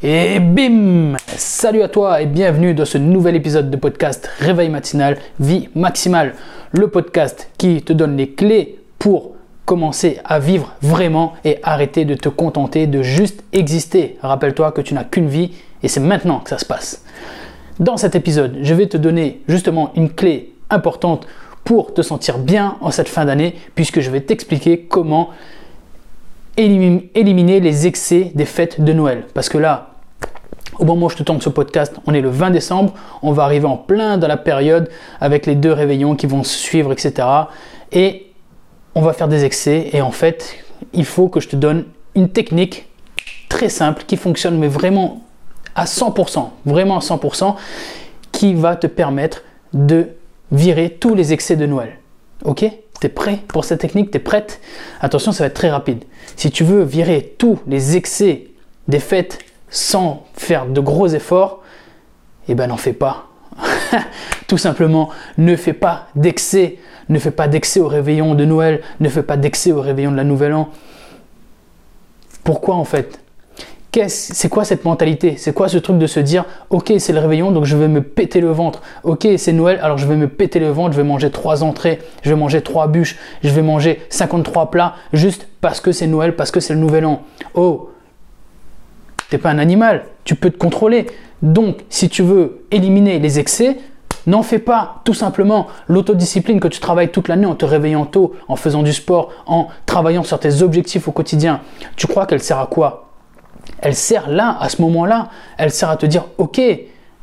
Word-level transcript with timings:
Et 0.00 0.38
bim 0.38 1.16
Salut 1.26 1.82
à 1.82 1.88
toi 1.88 2.22
et 2.22 2.26
bienvenue 2.26 2.72
dans 2.72 2.84
ce 2.84 2.98
nouvel 2.98 3.34
épisode 3.34 3.68
de 3.68 3.76
podcast 3.76 4.30
Réveil 4.38 4.68
matinal, 4.68 5.18
vie 5.40 5.68
maximale. 5.74 6.34
Le 6.70 6.86
podcast 6.86 7.50
qui 7.58 7.82
te 7.82 7.92
donne 7.92 8.16
les 8.16 8.30
clés 8.30 8.78
pour 9.00 9.32
commencer 9.64 10.20
à 10.24 10.38
vivre 10.38 10.72
vraiment 10.82 11.32
et 11.44 11.58
arrêter 11.64 12.04
de 12.04 12.14
te 12.14 12.28
contenter 12.28 12.86
de 12.86 13.02
juste 13.02 13.42
exister. 13.52 14.18
Rappelle-toi 14.22 14.70
que 14.70 14.82
tu 14.82 14.94
n'as 14.94 15.02
qu'une 15.02 15.26
vie 15.26 15.50
et 15.82 15.88
c'est 15.88 15.98
maintenant 15.98 16.38
que 16.38 16.50
ça 16.50 16.58
se 16.58 16.64
passe. 16.64 17.04
Dans 17.80 17.96
cet 17.96 18.14
épisode, 18.14 18.58
je 18.62 18.74
vais 18.74 18.86
te 18.86 18.96
donner 18.96 19.40
justement 19.48 19.90
une 19.96 20.10
clé 20.10 20.52
importante 20.70 21.26
pour 21.64 21.92
te 21.92 22.02
sentir 22.02 22.38
bien 22.38 22.76
en 22.82 22.92
cette 22.92 23.08
fin 23.08 23.24
d'année 23.24 23.56
puisque 23.74 23.98
je 23.98 24.10
vais 24.10 24.20
t'expliquer 24.20 24.78
comment 24.82 25.30
éliminer 26.56 27.60
les 27.60 27.86
excès 27.86 28.32
des 28.34 28.44
fêtes 28.44 28.80
de 28.80 28.92
Noël. 28.92 29.24
Parce 29.34 29.48
que 29.48 29.58
là, 29.58 29.87
au 30.78 30.84
moment 30.84 31.06
où 31.06 31.10
je 31.10 31.16
te 31.16 31.22
tourne 31.22 31.40
ce 31.40 31.48
podcast, 31.48 31.94
on 32.06 32.14
est 32.14 32.20
le 32.20 32.30
20 32.30 32.50
décembre, 32.50 32.94
on 33.22 33.32
va 33.32 33.44
arriver 33.44 33.66
en 33.66 33.76
plein 33.76 34.18
dans 34.18 34.28
la 34.28 34.36
période 34.36 34.88
avec 35.20 35.46
les 35.46 35.54
deux 35.54 35.72
réveillons 35.72 36.14
qui 36.14 36.26
vont 36.26 36.44
se 36.44 36.56
suivre, 36.56 36.92
etc. 36.92 37.26
Et 37.92 38.26
on 38.94 39.02
va 39.02 39.12
faire 39.12 39.28
des 39.28 39.44
excès 39.44 39.90
et 39.92 40.00
en 40.00 40.10
fait, 40.10 40.56
il 40.92 41.04
faut 41.04 41.28
que 41.28 41.40
je 41.40 41.48
te 41.48 41.56
donne 41.56 41.84
une 42.14 42.28
technique 42.28 42.88
très 43.48 43.68
simple 43.68 44.04
qui 44.06 44.16
fonctionne 44.16 44.58
mais 44.58 44.68
vraiment 44.68 45.22
à 45.74 45.84
100%, 45.84 46.48
vraiment 46.66 46.96
à 46.96 47.00
100%, 47.00 47.54
qui 48.32 48.54
va 48.54 48.76
te 48.76 48.86
permettre 48.86 49.42
de 49.72 50.08
virer 50.52 50.90
tous 50.90 51.14
les 51.14 51.32
excès 51.32 51.56
de 51.56 51.66
Noël. 51.66 51.98
Ok? 52.44 52.64
T'es 53.00 53.08
prêt 53.08 53.38
pour 53.48 53.64
cette 53.64 53.80
technique? 53.80 54.10
T'es 54.10 54.18
prête? 54.18 54.60
Attention, 55.00 55.30
ça 55.30 55.44
va 55.44 55.48
être 55.48 55.54
très 55.54 55.70
rapide. 55.70 56.04
Si 56.36 56.50
tu 56.50 56.64
veux 56.64 56.82
virer 56.82 57.34
tous 57.38 57.58
les 57.66 57.96
excès 57.96 58.48
des 58.88 58.98
fêtes 58.98 59.38
sans 59.70 60.24
faire 60.34 60.66
de 60.66 60.80
gros 60.80 61.08
efforts, 61.08 61.62
eh 62.48 62.54
ben 62.54 62.68
n'en 62.68 62.76
fais 62.76 62.92
pas. 62.92 63.26
Tout 64.48 64.58
simplement, 64.58 65.10
ne 65.36 65.56
fais 65.56 65.72
pas 65.72 66.06
d'excès. 66.14 66.78
Ne 67.08 67.18
fais 67.18 67.30
pas 67.30 67.48
d'excès 67.48 67.80
au 67.80 67.88
réveillon 67.88 68.34
de 68.34 68.44
Noël. 68.44 68.82
Ne 69.00 69.08
fais 69.08 69.22
pas 69.22 69.36
d'excès 69.36 69.72
au 69.72 69.80
réveillon 69.80 70.12
de 70.12 70.16
la 70.16 70.24
Nouvelle 70.24 70.54
An. 70.54 70.68
Pourquoi 72.44 72.76
en 72.76 72.84
fait? 72.84 73.20
C'est 74.06 74.48
quoi 74.48 74.64
cette 74.64 74.84
mentalité? 74.84 75.34
C'est 75.36 75.52
quoi 75.52 75.68
ce 75.68 75.78
truc 75.78 75.98
de 75.98 76.06
se 76.06 76.20
dire, 76.20 76.44
ok, 76.70 76.92
c'est 76.98 77.12
le 77.12 77.18
réveillon, 77.18 77.50
donc 77.50 77.64
je 77.64 77.76
vais 77.76 77.88
me 77.88 78.02
péter 78.02 78.40
le 78.40 78.50
ventre. 78.50 78.82
Ok, 79.02 79.26
c'est 79.38 79.52
Noël, 79.52 79.80
alors 79.82 79.98
je 79.98 80.06
vais 80.06 80.14
me 80.14 80.28
péter 80.28 80.60
le 80.60 80.70
ventre, 80.70 80.92
je 80.92 80.98
vais 80.98 81.08
manger 81.08 81.30
trois 81.30 81.64
entrées, 81.64 81.98
je 82.22 82.30
vais 82.30 82.36
manger 82.36 82.60
trois 82.60 82.86
bûches, 82.86 83.16
je 83.42 83.50
vais 83.50 83.62
manger 83.62 84.00
53 84.10 84.70
plats, 84.70 84.94
juste 85.12 85.48
parce 85.60 85.80
que 85.80 85.90
c'est 85.90 86.06
Noël, 86.06 86.36
parce 86.36 86.50
que 86.50 86.60
c'est 86.60 86.74
le 86.74 86.80
nouvel 86.80 87.06
an. 87.06 87.22
Oh, 87.54 87.90
t'es 89.30 89.38
pas 89.38 89.50
un 89.50 89.58
animal, 89.58 90.04
tu 90.24 90.34
peux 90.34 90.50
te 90.50 90.58
contrôler. 90.58 91.06
Donc, 91.42 91.84
si 91.88 92.08
tu 92.08 92.22
veux 92.22 92.64
éliminer 92.70 93.18
les 93.18 93.38
excès, 93.38 93.76
N'en 94.28 94.42
fais 94.42 94.58
pas, 94.58 95.00
tout 95.04 95.14
simplement. 95.14 95.68
L'autodiscipline 95.86 96.60
que 96.60 96.68
tu 96.68 96.80
travailles 96.80 97.10
toute 97.10 97.28
l'année 97.28 97.46
en 97.46 97.54
te 97.54 97.64
réveillant 97.64 98.04
tôt, 98.04 98.34
en 98.46 98.56
faisant 98.56 98.82
du 98.82 98.92
sport, 98.92 99.30
en 99.46 99.68
travaillant 99.86 100.22
sur 100.22 100.38
tes 100.38 100.60
objectifs 100.60 101.08
au 101.08 101.12
quotidien, 101.12 101.62
tu 101.96 102.06
crois 102.06 102.26
qu'elle 102.26 102.42
sert 102.42 102.58
à 102.58 102.66
quoi? 102.66 103.08
Elle 103.80 103.94
sert 103.94 104.28
là, 104.28 104.58
à 104.60 104.68
ce 104.68 104.82
moment-là, 104.82 105.30
elle 105.56 105.70
sert 105.70 105.88
à 105.88 105.96
te 105.96 106.04
dire, 106.04 106.26
ok, 106.36 106.60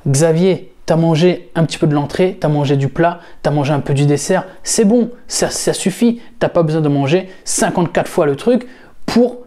Xavier, 0.07 0.73
tu 0.87 0.93
as 0.93 0.95
mangé 0.95 1.51
un 1.53 1.63
petit 1.65 1.77
peu 1.77 1.85
de 1.85 1.93
l'entrée, 1.93 2.39
tu 2.41 2.47
as 2.47 2.49
mangé 2.49 2.75
du 2.75 2.87
plat, 2.87 3.19
tu 3.43 3.49
as 3.49 3.51
mangé 3.51 3.71
un 3.71 3.81
peu 3.81 3.93
du 3.93 4.07
dessert, 4.07 4.45
c'est 4.63 4.85
bon, 4.85 5.11
ça, 5.27 5.51
ça 5.51 5.73
suffit, 5.73 6.21
t'as 6.39 6.49
pas 6.49 6.63
besoin 6.63 6.81
de 6.81 6.89
manger 6.89 7.29
54 7.43 8.07
fois 8.07 8.25
le 8.25 8.35
truc 8.35 8.67
pour 9.05 9.44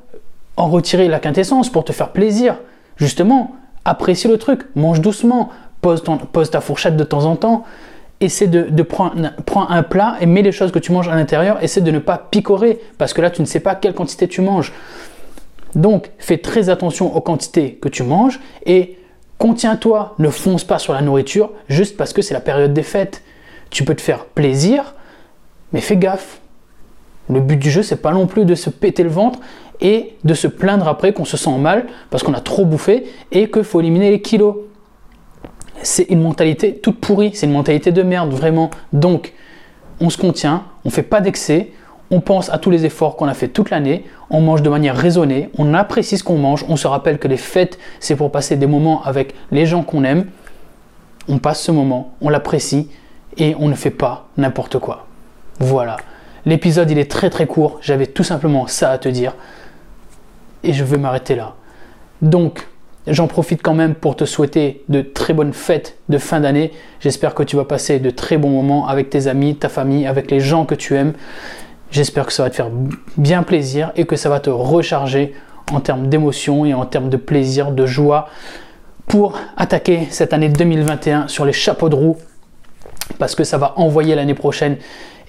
en 0.59 0.69
retirer 0.69 1.09
la 1.09 1.21
quintessence, 1.21 1.71
pour 1.71 1.85
te 1.85 1.93
faire 1.93 2.11
plaisir. 2.11 2.57
Justement, 2.97 3.57
apprécie 3.85 4.29
le 4.29 4.39
truc, 4.39 4.63
mange 4.75 5.01
doucement, 5.01 5.51
pose, 5.81 6.03
ta 6.51 6.61
fourchette 6.61 6.97
de 6.97 7.05
temps 7.05 7.25
en 7.25 7.37
temps, 7.37 7.65
essaie 8.21 8.49
de, 8.49 8.83
prendre, 8.83 9.31
prends 9.47 9.71
un 9.71 9.85
plat 9.85 10.17
et 10.21 10.27
mets 10.27 10.43
les 10.43 10.51
choses 10.51 10.73
que 10.73 10.81
tu 10.81 10.91
manges 10.91 11.09
à 11.09 11.15
l'intérieur, 11.15 11.63
essaie 11.63 11.81
de 11.81 11.93
ne 11.93 12.01
pas 12.01 12.19
picorer, 12.19 12.81
parce 12.99 13.15
que 13.15 13.23
là 13.23 13.31
tu 13.31 13.41
ne 13.41 13.47
sais 13.47 13.61
pas 13.61 13.77
quelle 13.77 13.95
quantité 13.95 14.27
tu 14.27 14.41
manges. 14.41 14.73
Donc, 15.77 16.11
fais 16.19 16.39
très 16.39 16.71
attention 16.71 17.15
aux 17.15 17.21
quantités 17.21 17.75
que 17.75 17.89
tu 17.89 18.03
manges 18.03 18.41
et 18.67 18.99
contiens-toi, 19.39 20.17
ne 20.19 20.29
fonce 20.29 20.65
pas 20.65 20.81
sur 20.81 20.93
la 20.93 21.03
nourriture 21.03 21.51
juste 21.69 21.97
parce 21.97 22.13
que 22.13 22.23
c'est 22.23 22.35
la 22.35 22.41
période 22.41 22.73
des 22.73 22.83
fêtes. 22.83 23.23
Tu 23.71 23.85
peux 23.85 23.95
te 23.95 24.01
faire 24.01 24.25
plaisir, 24.25 24.95
mais 25.73 25.81
fais 25.81 25.97
gaffe. 25.97 26.41
Le 27.29 27.41
but 27.41 27.57
du 27.57 27.71
jeu, 27.71 27.83
c'est 27.83 28.03
pas 28.03 28.13
non 28.13 28.27
plus 28.27 28.45
de 28.45 28.55
se 28.55 28.71
péter 28.71 29.03
le 29.03 29.11
ventre 29.11 29.39
et 29.81 30.17
de 30.25 30.35
se 30.35 30.49
plaindre 30.49 30.89
après 30.89 31.13
qu'on 31.13 31.25
se 31.25 31.37
sent 31.37 31.57
mal 31.59 31.87
parce 32.11 32.23
qu'on 32.23 32.35
a 32.35 32.41
trop 32.41 32.65
bouffé 32.65 33.05
et 33.33 33.51
qu'il 33.51 33.65
faut 33.65 33.81
éliminer 33.81 34.11
les 34.11 34.21
kilos. 34.21 34.57
C'est 35.83 36.05
une 36.05 36.23
mentalité 36.23 36.75
toute 36.75 36.99
pourrie, 37.01 37.33
c'est 37.35 37.47
une 37.47 37.53
mentalité 37.53 37.93
de 37.93 38.03
merde, 38.03 38.31
vraiment. 38.31 38.71
Donc, 38.93 39.33
on 40.01 40.11
se 40.11 40.19
contient, 40.19 40.65
on 40.85 40.91
fait 40.91 41.03
pas 41.03 41.21
d'excès, 41.21 41.71
on 42.11 42.21
pense 42.21 42.51
à 42.51 42.59
tous 42.59 42.71
les 42.71 42.85
efforts 42.85 43.17
qu'on 43.17 43.29
a 43.29 43.35
fait 43.35 43.49
toute 43.49 43.71
l'année, 43.71 44.05
on 44.31 44.41
mange 44.41 44.63
de 44.63 44.71
manière 44.71 44.97
raisonnée, 44.97 45.51
on 45.59 45.75
apprécie 45.75 46.19
ce 46.19 46.25
qu'on 46.25 46.39
mange, 46.39 46.65
on 46.69 46.77
se 46.77 46.87
rappelle 46.87 47.19
que 47.19 47.29
les 47.29 47.37
fêtes, 47.37 47.79
c'est 48.01 48.17
pour 48.17 48.33
passer 48.33 48.57
des 48.57 48.67
moments 48.67 49.03
avec 49.05 49.35
les 49.53 49.67
gens 49.67 49.83
qu'on 49.83 50.05
aime. 50.05 50.27
On 51.29 51.39
passe 51.39 51.61
ce 51.63 51.71
moment, 51.71 52.15
on 52.23 52.31
l'apprécie 52.31 52.89
et 53.37 53.55
on 53.59 53.69
ne 53.69 53.75
fait 53.75 53.91
pas 53.91 54.29
n'importe 54.37 54.79
quoi. 54.79 55.07
Voilà. 55.61 55.99
L'épisode, 56.47 56.91
il 56.91 56.99
est 56.99 57.11
très 57.11 57.31
très 57.31 57.47
court, 57.47 57.79
j'avais 57.83 58.07
tout 58.07 58.25
simplement 58.25 58.67
ça 58.67 58.91
à 58.91 58.99
te 58.99 59.09
dire 59.09 59.35
et 60.63 60.73
je 60.73 60.85
vais 60.85 60.99
m'arrêter 60.99 61.35
là. 61.35 61.55
Donc, 62.23 62.67
j'en 63.07 63.27
profite 63.27 63.63
quand 63.63 63.75
même 63.75 63.95
pour 63.95 64.17
te 64.17 64.25
souhaiter 64.25 64.85
de 64.89 65.03
très 65.03 65.33
bonnes 65.33 65.53
fêtes 65.53 65.97
de 66.09 66.19
fin 66.19 66.41
d'année. 66.41 66.73
J'espère 67.01 67.35
que 67.35 67.43
tu 67.43 67.57
vas 67.57 67.65
passer 67.65 68.01
de 68.01 68.11
très 68.11 68.39
bons 68.39 68.51
moments 68.51 68.89
avec 68.89 69.11
tes 69.11 69.27
amis, 69.27 69.57
ta 69.57 69.69
famille, 69.69 70.07
avec 70.07 70.31
les 70.31 70.41
gens 70.41 70.65
que 70.65 70.75
tu 70.75 70.95
aimes. 70.95 71.15
J'espère 71.91 72.27
que 72.27 72.33
ça 72.33 72.43
va 72.43 72.51
te 72.51 72.57
faire 72.57 72.71
bien 73.17 73.43
plaisir 73.43 73.93
et 73.97 74.05
que 74.05 74.17
ça 74.17 74.29
va 74.29 74.41
te 74.41 74.51
recharger 74.51 75.35
en 75.73 75.81
termes 75.81 76.09
d'émotion 76.09 76.65
et 76.65 76.75
en 76.75 76.87
termes 76.87 77.09
de 77.09 77.17
plaisir, 77.17 77.73
de 77.73 77.87
joie 77.87 78.29
pour 79.07 79.39
attaquer 79.57 80.07
cette 80.11 80.33
année 80.33 80.51
2021 80.51 81.29
sur 81.29 81.45
les 81.45 81.53
chapeaux 81.53 81.89
de 81.89 81.95
roue 81.95 82.19
parce 83.19 83.35
que 83.35 83.45
ça 83.45 83.59
va 83.59 83.75
envoyer 83.77 84.15
l'année 84.15 84.35
prochaine 84.35 84.77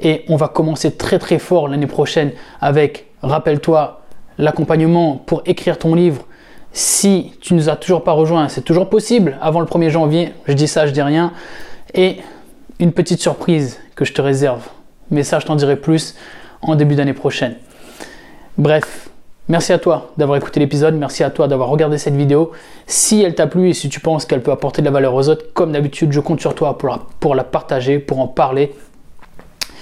et 0.01 0.23
on 0.27 0.35
va 0.35 0.47
commencer 0.47 0.91
très 0.91 1.19
très 1.19 1.39
fort 1.39 1.67
l'année 1.67 1.87
prochaine 1.87 2.31
avec, 2.61 3.07
rappelle-toi, 3.21 4.01
l'accompagnement 4.37 5.15
pour 5.15 5.41
écrire 5.45 5.77
ton 5.77 5.95
livre. 5.95 6.25
Si 6.71 7.33
tu 7.41 7.53
ne 7.53 7.59
nous 7.59 7.69
as 7.69 7.75
toujours 7.75 8.03
pas 8.03 8.11
rejoint, 8.11 8.47
c'est 8.47 8.61
toujours 8.61 8.89
possible 8.89 9.37
avant 9.41 9.59
le 9.59 9.65
1er 9.65 9.89
janvier. 9.89 10.33
Je 10.45 10.53
dis 10.53 10.67
ça, 10.67 10.85
je 10.87 10.91
dis 10.91 11.01
rien. 11.01 11.33
Et 11.93 12.17
une 12.79 12.91
petite 12.91 13.21
surprise 13.21 13.79
que 13.95 14.05
je 14.05 14.13
te 14.13 14.21
réserve. 14.21 14.61
Mais 15.11 15.23
ça, 15.23 15.39
je 15.39 15.45
t'en 15.45 15.55
dirai 15.55 15.75
plus 15.75 16.15
en 16.61 16.75
début 16.75 16.95
d'année 16.95 17.13
prochaine. 17.13 17.55
Bref, 18.57 19.09
merci 19.49 19.73
à 19.73 19.79
toi 19.79 20.11
d'avoir 20.17 20.37
écouté 20.37 20.59
l'épisode, 20.59 20.95
merci 20.95 21.23
à 21.23 21.29
toi 21.29 21.47
d'avoir 21.47 21.69
regardé 21.69 21.97
cette 21.97 22.15
vidéo. 22.15 22.51
Si 22.87 23.21
elle 23.21 23.35
t'a 23.35 23.47
plu 23.47 23.69
et 23.69 23.73
si 23.73 23.89
tu 23.89 23.99
penses 23.99 24.25
qu'elle 24.25 24.41
peut 24.41 24.51
apporter 24.51 24.81
de 24.81 24.85
la 24.85 24.91
valeur 24.91 25.13
aux 25.13 25.27
autres, 25.27 25.45
comme 25.53 25.73
d'habitude, 25.73 26.11
je 26.13 26.19
compte 26.19 26.39
sur 26.39 26.55
toi 26.55 26.77
pour 26.77 26.89
la, 26.89 26.99
pour 27.19 27.35
la 27.35 27.43
partager, 27.43 27.99
pour 27.99 28.19
en 28.19 28.27
parler. 28.27 28.73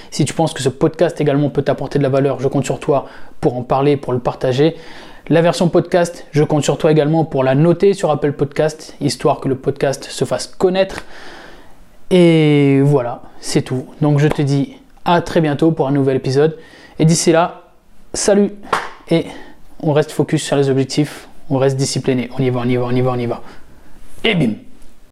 Si 0.09 0.25
tu 0.25 0.33
penses 0.33 0.53
que 0.53 0.63
ce 0.63 0.69
podcast 0.69 1.19
également 1.21 1.49
peut 1.49 1.61
t'apporter 1.61 1.99
de 1.99 2.03
la 2.03 2.09
valeur, 2.09 2.39
je 2.39 2.47
compte 2.47 2.65
sur 2.65 2.79
toi 2.79 3.05
pour 3.41 3.55
en 3.55 3.61
parler, 3.61 3.97
pour 3.97 4.13
le 4.13 4.19
partager. 4.19 4.75
La 5.29 5.41
version 5.41 5.67
podcast, 5.67 6.25
je 6.31 6.43
compte 6.43 6.63
sur 6.63 6.77
toi 6.77 6.89
également 6.89 7.25
pour 7.25 7.43
la 7.43 7.53
noter 7.53 7.93
sur 7.93 8.09
Apple 8.11 8.31
Podcast, 8.31 8.95
histoire 9.01 9.41
que 9.41 9.49
le 9.49 9.55
podcast 9.55 10.05
se 10.05 10.23
fasse 10.23 10.47
connaître. 10.47 11.03
Et 12.11 12.79
voilà, 12.81 13.23
c'est 13.41 13.61
tout. 13.61 13.87
Donc 14.01 14.19
je 14.19 14.29
te 14.29 14.41
dis 14.41 14.77
à 15.03 15.21
très 15.21 15.41
bientôt 15.41 15.71
pour 15.71 15.87
un 15.87 15.91
nouvel 15.91 16.15
épisode. 16.15 16.57
Et 16.99 17.05
d'ici 17.05 17.33
là, 17.33 17.63
salut 18.13 18.51
Et 19.11 19.25
on 19.81 19.93
reste 19.93 20.11
focus 20.11 20.43
sur 20.43 20.55
les 20.55 20.69
objectifs, 20.69 21.27
on 21.49 21.57
reste 21.57 21.77
discipliné. 21.77 22.29
On 22.37 22.43
y 22.43 22.49
va, 22.49 22.61
on 22.61 22.69
y 22.69 22.75
va, 22.77 22.85
on 22.85 22.95
y 22.95 23.01
va, 23.01 23.11
on 23.11 23.19
y 23.19 23.25
va. 23.25 23.41
Et 24.23 24.35
bim 24.35 24.66